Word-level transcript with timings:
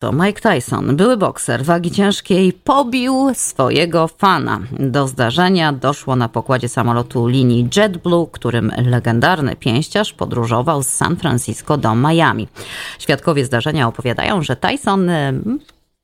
To 0.00 0.12
Mike 0.12 0.40
Tyson, 0.40 0.96
były 0.96 1.16
bokser 1.16 1.64
wagi 1.64 1.90
ciężkiej, 1.90 2.52
pobił 2.52 3.30
swojego 3.34 4.08
fana. 4.08 4.60
Do 4.78 5.08
zdarzenia 5.08 5.72
doszło 5.72 6.16
na 6.16 6.28
pokładzie 6.28 6.68
samolotu 6.68 7.26
linii 7.26 7.68
JetBlue, 7.76 8.26
którym 8.26 8.72
legendarny 8.86 9.56
pięściarz 9.56 10.12
podróżował 10.12 10.82
z 10.82 10.86
San 10.86 11.16
Francisco 11.16 11.76
do 11.76 11.94
Miami. 11.94 12.48
Świadkowie 12.98 13.44
zdarzenia 13.44 13.88
opowiadają, 13.88 14.42
że 14.42 14.56
Tyson 14.56 15.10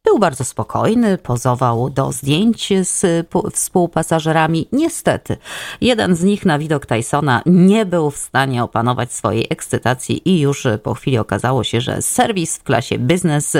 był 0.06 0.18
bardzo 0.18 0.44
spokojny, 0.44 1.18
pozował 1.18 1.90
do 1.90 2.12
zdjęć 2.12 2.72
z 2.82 3.26
współpasażerami. 3.52 4.68
Niestety, 4.72 5.36
jeden 5.80 6.16
z 6.16 6.22
nich 6.22 6.46
na 6.46 6.58
widok 6.58 6.86
Tysona 6.86 7.42
nie 7.46 7.86
był 7.86 8.10
w 8.10 8.16
stanie 8.16 8.64
opanować 8.64 9.12
swojej 9.12 9.46
ekscytacji 9.50 10.28
i 10.28 10.40
już 10.40 10.66
po 10.82 10.94
chwili 10.94 11.18
okazało 11.18 11.64
się, 11.64 11.80
że 11.80 12.02
serwis 12.02 12.56
w 12.56 12.62
klasie 12.62 12.98
business, 12.98 13.56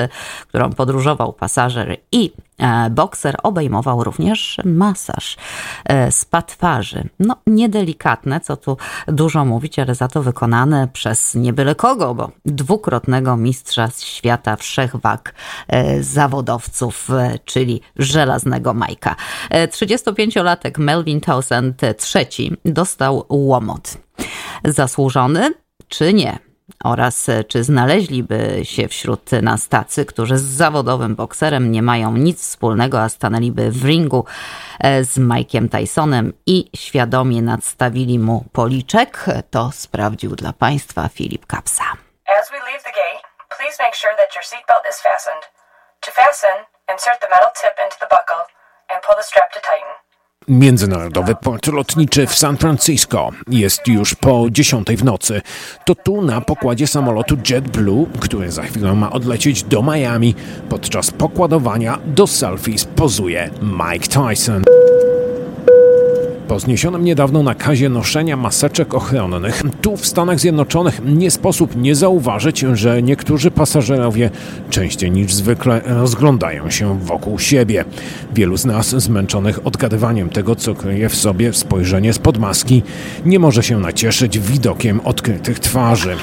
którą 0.49 0.73
podróżował 0.73 1.33
pasażer 1.33 1.97
i 2.13 2.33
bokser 2.91 3.37
obejmował 3.43 4.05
również 4.05 4.61
masaż 4.65 5.37
e, 5.85 6.13
spa 6.13 6.43
twarzy. 6.43 7.09
No, 7.19 7.37
niedelikatne, 7.47 8.41
co 8.41 8.57
tu 8.57 8.77
dużo 9.09 9.45
mówić, 9.45 9.79
ale 9.79 9.95
za 9.95 10.09
to 10.09 10.23
wykonane 10.23 10.89
przez 10.93 11.35
nie 11.35 11.53
byle 11.53 11.75
kogo, 11.75 12.15
bo 12.15 12.31
dwukrotnego 12.47 13.37
mistrza 13.37 13.89
świata 13.99 14.57
wszechwag 14.57 15.35
e, 15.69 16.03
zawodowców, 16.03 17.09
czyli 17.45 17.81
żelaznego 17.97 18.75
Majka. 18.75 19.17
35-latek 19.51 20.79
Melvin 20.79 21.21
Townsend 21.21 21.83
III 22.15 22.57
dostał 22.65 23.27
łomot. 23.29 23.97
Zasłużony 24.65 25.51
czy 25.89 26.13
nie? 26.13 26.46
Oraz 26.85 27.29
e, 27.29 27.45
czy 27.45 27.65
znaleźliby 27.65 28.61
się 28.65 28.89
wśród 28.89 29.33
nas 29.33 29.69
tacy, 29.69 30.05
którzy 30.05 30.39
z 30.39 30.45
zawodowym 30.45 31.15
bokserem 31.15 31.73
nie 31.73 31.83
mają 31.83 32.13
nic 32.13 32.43
wspólnego, 32.43 33.03
a 33.03 33.09
stanęliby 33.09 33.71
w 33.71 33.85
ringu 33.85 34.25
e, 34.81 35.05
z 35.05 35.19
Mike'iem 35.19 35.69
Tysonem 35.69 36.33
i 36.47 36.71
świadomie 36.77 37.43
nadstawili 37.43 38.19
mu 38.19 38.45
policzek, 38.53 39.25
to 39.51 39.71
sprawdził 39.73 40.37
dla 40.37 40.53
Państwa 40.53 41.09
Filip 41.09 41.47
Kapsa. 41.47 41.85
As 42.41 42.51
we 42.51 42.59
leave 42.59 42.83
the 42.83 42.93
gate, 43.03 43.23
please 43.57 43.77
make 43.83 43.95
sure 43.95 44.15
that 44.17 44.35
your 44.35 44.45
seatbelt 44.45 44.85
is 44.91 45.01
fastened. 45.03 45.43
To 46.01 46.11
fasten, 46.11 46.57
insert 46.93 47.21
the 47.21 47.29
metal 47.35 47.51
tip 47.63 47.75
into 47.85 47.97
the 48.01 48.09
buckle 48.17 48.43
and 48.91 48.99
pull 49.07 49.17
the 49.17 49.27
strap 49.31 49.53
to 49.53 49.61
tighten. 49.61 50.06
Międzynarodowy 50.49 51.35
port 51.35 51.67
lotniczy 51.67 52.27
w 52.27 52.35
San 52.35 52.57
Francisco 52.57 53.31
jest 53.51 53.89
już 53.89 54.15
po 54.15 54.47
10 54.51 54.89
w 54.89 55.05
nocy. 55.05 55.41
To 55.85 55.95
tu 55.95 56.23
na 56.23 56.41
pokładzie 56.41 56.87
samolotu 56.87 57.37
JetBlue, 57.51 58.07
który 58.21 58.51
za 58.51 58.63
chwilę 58.63 58.95
ma 58.95 59.13
odlecieć 59.13 59.63
do 59.63 59.83
Miami, 59.83 60.35
podczas 60.69 61.11
pokładowania 61.11 61.99
do 62.07 62.27
selfies 62.27 62.85
pozuje 62.85 63.51
Mike 63.63 64.09
Tyson. 64.09 64.63
Po 66.49 66.61
zniesionym 66.61 67.05
niedawno 67.05 67.43
nakazie 67.43 67.89
noszenia 67.89 68.37
maseczek 68.37 68.95
ochronnych, 68.95 69.63
tu 69.83 69.97
w 69.97 70.07
Stanach 70.07 70.41
Zjednoczonych 70.41 71.01
nie 71.05 71.31
sposób 71.31 71.77
nie 71.77 71.95
zauważyć, 71.95 72.61
że 72.73 73.03
niektórzy 73.03 73.51
pasażerowie 73.51 74.31
częściej 74.71 75.11
niż 75.11 75.35
zwykle 75.35 75.81
rozglądają 75.85 76.71
się 76.71 76.99
wokół 76.99 77.39
siebie. 77.39 77.85
Wielu 78.35 78.57
z 78.57 78.65
nas, 78.65 78.89
zmęczonych 78.89 79.67
odgadywaniem 79.67 80.31
tego, 80.31 80.57
co 80.57 80.75
kryje 80.75 81.09
w 81.09 81.15
sobie 81.15 81.53
spojrzenie 81.53 82.13
spod 82.13 82.39
maski, 82.39 82.83
nie 83.25 83.39
może 83.39 83.63
się 83.63 83.79
nacieszyć 83.79 84.39
widokiem 84.39 85.01
odkrytych 85.05 85.59
twarzy. 85.59 86.17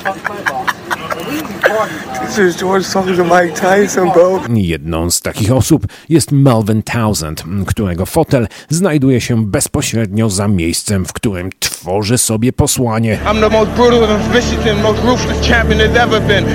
Jedną 4.49 5.11
z 5.11 5.21
takich 5.21 5.51
osób 5.51 5.87
jest 6.09 6.31
Melvin 6.31 6.83
Townsend, 6.83 7.43
którego 7.67 8.05
fotel 8.05 8.47
znajduje 8.69 9.21
się 9.21 9.45
bezpośrednio 9.45 10.29
za 10.29 10.47
miejscem, 10.47 11.05
w 11.05 11.13
którym 11.13 11.49
tworzy 11.59 12.17
sobie 12.17 12.53
posłanie. 12.53 13.19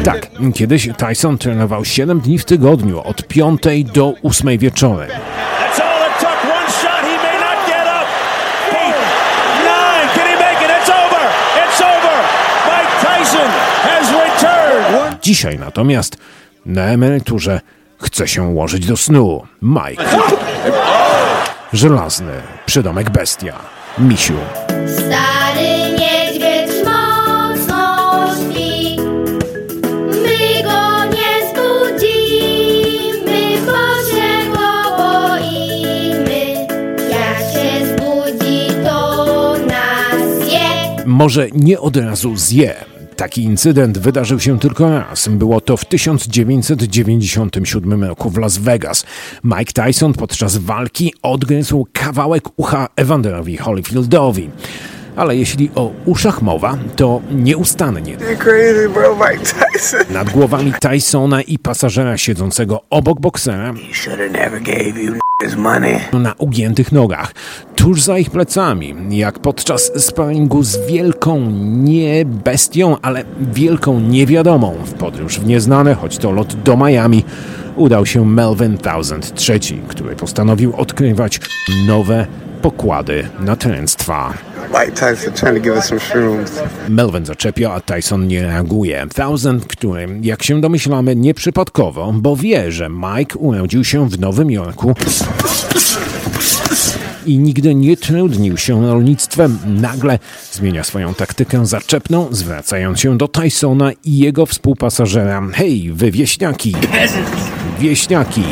Tak, 0.02 0.30
kiedyś 0.54 0.88
Tyson 0.96 1.38
trenował 1.38 1.84
7 1.84 2.20
dni 2.20 2.38
w 2.38 2.44
tygodniu, 2.44 3.02
od 3.02 3.28
5 3.28 3.60
do 3.94 4.14
8 4.22 4.58
wieczorem. 4.58 5.10
Dzisiaj 15.28 15.58
natomiast 15.58 16.16
na 16.66 16.84
emeryturze 16.84 17.60
chce 18.02 18.28
się 18.28 18.42
ułożyć 18.42 18.86
do 18.86 18.96
snu. 18.96 19.46
Mike. 19.62 20.04
Żelazny 21.72 22.32
przydomek 22.66 23.10
bestia. 23.10 23.54
Misiu. 23.98 24.34
Stary 24.86 25.98
niedźwiedź 25.98 26.70
mocno 26.84 28.26
śpi. 28.36 28.96
My 30.10 30.62
go 30.62 31.04
nie 31.04 31.32
zbudzimy, 31.50 33.40
bo 33.66 33.82
się 34.10 34.50
go 34.52 34.96
boimy. 34.96 36.66
Jak 37.10 37.38
się 37.52 37.86
zbudzi, 37.86 38.60
to 38.84 38.98
nas 39.66 40.46
zje. 40.48 40.68
Może 41.06 41.48
nie 41.52 41.80
od 41.80 41.96
razu 41.96 42.36
zje 42.36 42.74
Taki 43.18 43.42
incydent 43.42 43.98
wydarzył 43.98 44.40
się 44.40 44.58
tylko 44.58 44.90
raz. 44.90 45.28
Było 45.28 45.60
to 45.60 45.76
w 45.76 45.84
1997 45.84 48.04
roku 48.04 48.30
w 48.30 48.38
Las 48.38 48.58
Vegas. 48.58 49.04
Mike 49.44 49.72
Tyson 49.72 50.12
podczas 50.12 50.56
walki 50.56 51.14
odgryzł 51.22 51.86
kawałek 51.92 52.44
ucha 52.56 52.88
Evanderowi 52.96 53.56
Holyfieldowi 53.56 54.50
ale 55.18 55.36
jeśli 55.36 55.70
o 55.74 55.90
uszach 56.04 56.42
mowa, 56.42 56.78
to 56.96 57.20
nieustannie. 57.30 58.16
Nad 60.10 60.30
głowami 60.30 60.72
Tysona 60.80 61.42
i 61.42 61.58
pasażera 61.58 62.18
siedzącego 62.18 62.80
obok 62.90 63.20
boksera 63.20 63.74
na 66.12 66.34
ugiętych 66.38 66.92
nogach, 66.92 67.34
tuż 67.76 68.02
za 68.02 68.18
ich 68.18 68.30
plecami, 68.30 68.94
jak 69.10 69.38
podczas 69.38 69.92
sparingu 69.96 70.62
z 70.62 70.86
wielką 70.86 71.50
nie 71.60 72.24
bestią, 72.24 72.96
ale 73.02 73.24
wielką 73.40 74.00
niewiadomą 74.00 74.74
w 74.84 74.92
podróż 74.92 75.40
w 75.40 75.46
nieznane, 75.46 75.94
choć 75.94 76.18
to 76.18 76.30
lot 76.30 76.54
do 76.54 76.76
Miami, 76.76 77.24
udał 77.76 78.06
się 78.06 78.26
Melvin 78.26 78.78
Thousand 78.78 79.48
III, 79.48 79.82
który 79.88 80.16
postanowił 80.16 80.76
odkrywać 80.76 81.40
nowe 81.86 82.26
pokłady 82.62 83.28
natręctwa. 83.40 84.47
Mike 84.72 84.92
Tyson 84.92 85.32
trying 85.32 85.54
to 85.56 85.60
give 85.60 85.76
us 85.76 85.84
some 85.84 86.00
shrooms. 86.00 86.62
Melvin 86.88 87.26
zaczepia, 87.26 87.72
a 87.72 87.80
Tyson 87.80 88.26
nie 88.26 88.42
reaguje. 88.42 89.06
Thousand, 89.14 89.66
który, 89.66 90.08
jak 90.22 90.42
się 90.42 90.60
domyślamy, 90.60 91.16
nieprzypadkowo, 91.16 92.12
bo 92.16 92.36
wie, 92.36 92.72
że 92.72 92.88
Mike 92.88 93.38
urodził 93.38 93.84
się 93.84 94.08
w 94.08 94.20
Nowym 94.20 94.50
Jorku 94.50 94.94
i 97.28 97.38
nigdy 97.38 97.74
nie 97.74 97.96
trudnił 97.96 98.56
się 98.56 98.86
rolnictwem, 98.86 99.58
nagle 99.66 100.18
zmienia 100.52 100.84
swoją 100.84 101.14
taktykę 101.14 101.66
zaczepną, 101.66 102.28
zwracając 102.30 103.00
się 103.00 103.18
do 103.18 103.28
Tysona 103.28 103.92
i 104.04 104.18
jego 104.18 104.46
współpasażera. 104.46 105.42
Hej, 105.54 105.90
wy 105.92 106.10
wieśniaki! 106.10 106.74
Wieśniaki! 107.80 108.42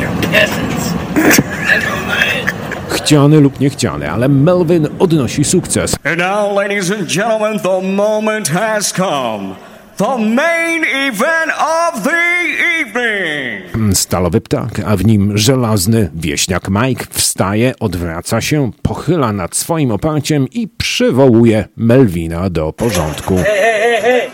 Chciany 3.07 3.39
lub 3.39 3.59
niechciany, 3.59 4.11
ale 4.11 4.27
Melvin 4.27 4.87
odnosi 4.99 5.43
sukces. 5.43 5.95
And 6.03 6.17
now, 6.17 6.57
ladies 6.57 6.91
and 6.91 7.07
gentlemen, 7.07 7.59
the 7.59 7.81
moment 7.81 8.49
has 8.49 8.93
come. 8.93 9.55
The 9.97 10.17
main 10.17 10.83
event 10.83 11.51
of 11.59 12.03
the 12.03 12.43
evening. 12.79 13.95
Stalowy 13.95 14.41
ptak, 14.41 14.79
a 14.85 14.97
w 14.97 15.05
nim 15.05 15.37
żelazny 15.37 16.09
wieśniak 16.15 16.69
Mike 16.69 17.05
wstaje, 17.11 17.73
odwraca 17.79 18.41
się, 18.41 18.71
pochyla 18.81 19.33
nad 19.33 19.55
swoim 19.55 19.91
oparciem 19.91 20.47
i 20.51 20.67
przywołuje 20.67 21.67
Melvina 21.77 22.49
do 22.49 22.73
porządku. 22.73 23.35
Hey, 23.35 23.45
hey, 23.45 23.81
hey, 23.81 24.01
hey. 24.01 24.29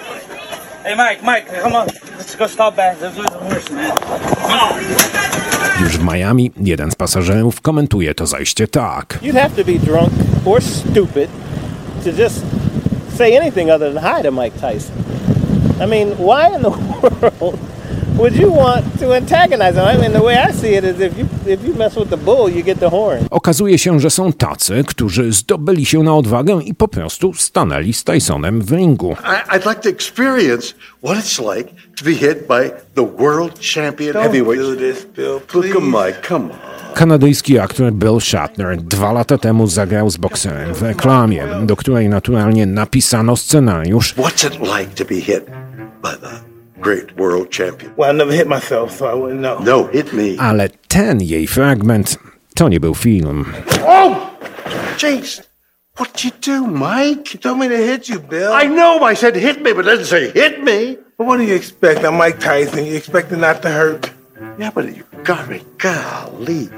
Hey 0.84 0.96
Mike, 0.96 1.22
Mike, 1.24 1.62
come 1.64 1.78
on. 1.78 1.88
Let's 2.20 2.36
go 2.38 2.48
stop 2.48 2.76
back. 2.76 3.02
Let's 3.02 3.16
do 3.16 3.24
the 3.24 3.30
horse, 3.30 3.74
man. 3.74 5.33
Już 5.82 5.98
w 5.98 6.04
Miami 6.04 6.52
jeden 6.58 6.92
z 6.92 6.96
pasażerów 6.96 7.62
komentuje 7.62 8.16
to 8.16 8.26
zajście 8.28 8.68
tak. 8.68 9.20
You'd 9.22 9.34
have 9.42 9.50
to 9.50 9.72
be 9.72 9.80
drunk 9.80 10.12
or 10.46 10.62
stupid 10.62 11.30
to 12.04 12.10
just 12.24 12.42
say 13.18 13.38
anything 13.38 13.70
other 13.72 13.94
than 13.94 14.04
hi 14.04 14.24
to 14.24 14.32
Mike 14.32 14.60
Tyson. 14.60 14.96
I 15.84 15.88
mean, 15.88 16.10
why 16.18 16.56
in 16.56 16.62
the 16.62 16.70
world 17.42 17.60
would 18.18 18.36
you 18.36 18.52
want 18.52 19.00
to 19.00 19.16
antagonize 19.16 19.76
him? 19.76 19.86
I 19.86 19.98
mean, 19.98 20.14
the 20.14 20.24
way 20.24 20.38
I 20.50 20.52
see 20.54 20.76
it 20.78 20.84
is 20.84 21.00
if 21.00 21.18
you 21.20 21.26
if 21.48 21.68
you 21.68 21.74
mess 21.76 21.96
with 21.96 22.10
the 22.10 22.18
bull, 22.18 22.50
you 22.50 22.64
get 22.64 22.80
the 22.80 22.90
horn. 22.90 23.26
Okazuje 23.30 23.78
się, 23.80 24.00
że 24.00 24.10
są 24.10 24.34
tacy, 24.34 24.84
którzy 24.88 25.32
zdobyli 25.32 25.86
się 25.86 26.04
na 26.04 26.16
odwagę 26.16 26.60
i 26.64 26.74
po 26.76 26.88
prostu 26.88 27.34
stanęli 27.34 27.94
z 27.94 28.04
Tysonem 28.04 28.62
w 28.62 28.72
ringu. 28.72 29.12
I, 29.12 29.56
I'd 29.56 29.70
like 29.70 29.82
to 29.82 29.90
experience 29.90 30.74
what 31.04 31.18
it's 31.18 31.56
like 31.56 31.70
to 31.98 32.06
be 32.06 32.12
hit 32.14 32.48
by 32.48 32.72
the 32.96 33.06
world 33.24 33.60
champion 33.76 34.14
heavyweight. 34.14 34.62
do 34.62 34.76
this, 34.76 35.06
Bill. 35.16 35.34
Look 35.34 35.48
Please. 35.48 35.78
at 35.78 35.84
Mike, 35.84 36.28
come 36.28 36.46
on. 36.52 36.58
Kanadyjski 36.94 37.60
aktor 37.60 37.92
Bill 37.92 38.20
Shatner 38.20 38.78
dwa 38.78 39.12
lata 39.12 39.38
temu 39.38 39.68
zagrał 39.68 40.10
z 40.10 40.18
bokserem 40.18 40.74
w 40.74 40.82
reklamie, 40.82 41.48
do 41.66 41.76
której 41.76 42.10
naturalnie 42.10 42.66
napisano 42.66 43.38
scenariusz, 43.38 44.16
What's 44.16 44.48
it 44.48 44.60
like 44.80 44.96
to 44.96 45.06
be 45.06 45.22
hit 45.22 45.46
by 46.02 46.10
the 46.22 46.53
great 46.84 47.16
world 47.18 47.50
champion? 47.50 47.94
Well, 47.98 48.10
I 48.10 48.14
never 48.14 48.34
hit 48.34 48.48
myself, 48.48 48.92
so 48.98 49.06
I 49.08 49.14
wouldn't 49.14 49.42
know. 49.42 49.58
No, 49.60 49.88
hit 49.88 50.14
me. 50.14 50.38
ale 50.40 50.70
ten 50.88 51.20
jej 51.20 51.48
fragment 51.48 52.18
to 52.56 52.68
nie 52.70 52.80
był 52.80 52.94
film. 52.96 53.46
Oh! 53.88 54.30
Jason, 54.98 55.46
what'd 55.98 56.24
you 56.24 56.32
do, 56.42 56.68
Mike? 56.68 57.34
You 57.34 57.40
told 57.40 57.58
me 57.60 57.68
to 57.70 57.78
hit 57.78 58.10
you, 58.10 58.20
Bill. 58.20 58.52
I 58.54 58.68
know 58.68 59.12
I 59.12 59.16
said 59.16 59.36
hit 59.36 59.62
me, 59.62 59.74
but 59.74 59.88
I 59.88 59.96
didn't 59.96 60.06
say 60.08 60.32
hit 60.32 60.64
me. 60.64 60.98
But 61.18 61.28
what 61.28 61.38
do 61.38 61.44
you 61.44 61.56
expect? 61.56 62.04
I'm 62.06 62.18
Mike 62.18 62.40
Tyson. 62.40 62.86
You 62.86 62.96
expect 62.96 63.32
it 63.32 63.38
not 63.38 63.62
to 63.62 63.70
hurt? 63.70 64.12
Yeah, 64.60 64.72
but 64.76 64.86
you 64.96 65.04
got 65.24 65.48
me. 65.50 65.62
Golly, 65.78 66.70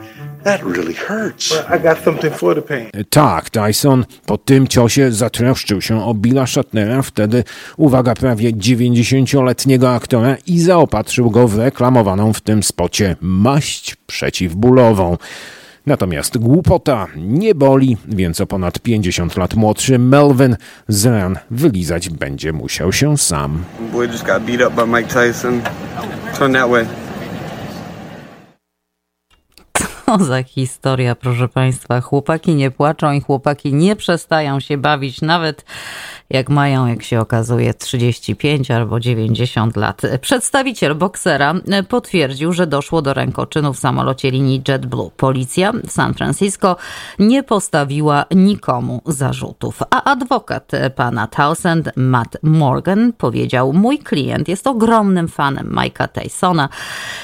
that 0.45 0.62
really 0.63 0.94
hurts. 0.94 1.51
I 1.51 1.80
got 1.80 1.97
something 2.03 2.33
for 2.33 2.56
the 2.56 2.62
pain. 2.62 2.89
Tak, 3.09 3.50
Tyson 3.50 4.06
po 4.25 4.38
tym 4.38 4.68
ciosie 4.68 5.12
zatroszczył 5.12 5.81
się 5.81 6.06
o 6.06 6.13
Billa 6.13 6.47
Shatnera, 6.47 7.01
wtedy, 7.01 7.44
uwaga, 7.77 8.13
prawie 8.13 8.53
90-letniego 8.53 9.94
aktora 9.94 10.38
i 10.47 10.59
zaopatrzył 10.59 11.31
go 11.31 11.47
w 11.47 11.57
reklamowaną 11.57 12.33
w 12.33 12.42
tym 12.42 12.63
spocie 12.63 13.15
maść 13.21 13.95
przeciwbólową. 14.07 15.18
Natomiast 15.86 16.38
głupota 16.38 17.07
nie 17.15 17.56
boli, 17.56 17.97
więc 18.07 18.42
o 18.42 18.47
ponad 18.47 18.80
50 18.80 19.38
lat 19.38 19.56
młodszy 19.56 20.00
Melvin 20.00 20.57
z 20.88 21.06
ran 21.06 21.38
wylizać 21.51 22.09
będzie 22.09 22.53
musiał 22.53 22.94
się 22.94 23.18
sam. 23.18 23.63
Boy 23.92 24.07
just 24.07 24.25
got 24.25 24.44
beat 24.44 24.62
up 24.62 24.86
by 24.86 24.97
Mike 24.97 25.13
Tyson. 25.13 25.62
Turn 26.38 26.53
that 26.53 26.69
way. 26.69 27.05
Co 30.06 30.18
za 30.18 30.44
historia, 30.44 31.16
proszę 31.16 31.48
Państwa. 31.48 32.02
Chłopaki 32.02 32.56
nie 32.56 32.72
płaczą 32.72 33.12
i 33.12 33.22
chłopaki 33.22 33.74
nie 33.74 33.96
przestają 33.96 34.60
się 34.60 34.78
bawić, 34.78 35.22
nawet 35.22 35.66
jak 36.30 36.50
mają, 36.50 36.88
jak 36.88 37.04
się 37.04 37.19
okazuje, 37.19 37.74
35 37.74 38.72
albo 38.72 39.00
90 39.00 39.75
lat. 39.75 40.02
Przedstawiciel 40.22 40.96
boksera 40.96 41.54
potwierdził, 41.90 42.54
że 42.54 42.68
doszło 42.68 43.02
do 43.02 43.13
rękoczynu 43.13 43.74
w 43.74 43.80
samolocie 43.80 44.31
linii 44.31 44.62
JetBlue. 44.68 45.12
Policja 45.18 45.72
w 45.88 45.92
San 45.92 46.13
Francisco 46.13 46.75
nie 47.19 47.44
postawiła 47.44 48.25
nikomu 48.31 49.02
zarzutów, 49.06 49.80
a 49.90 50.04
adwokat 50.04 50.72
pana 50.96 51.28
Townsend, 51.28 51.90
Matt 51.96 52.38
Morgan, 52.44 53.13
powiedział: 53.13 53.74
Mój 53.74 54.00
klient 54.00 54.48
jest 54.48 54.68
ogromnym 54.68 55.28
fanem 55.28 55.75
Mike'a 55.75 56.07
Tysona. 56.07 56.69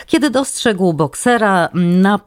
Kiedy 0.07 0.30
dostrzegł 0.30 0.94
boksera 0.94 1.69
na 1.74 2.18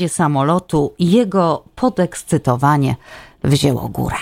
pokładzie 0.00 0.08
samolotu, 0.08 0.94
jego 0.98 1.64
podekscytowanie 1.76 2.96
wzięło 3.44 3.88
górę. 3.88 4.16